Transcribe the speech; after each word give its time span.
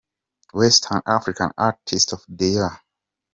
Western 0.51 1.03
Africa 1.05 1.51
artist 1.59 2.11
of 2.11 2.25
the 2.27 2.47
year. 2.47 2.79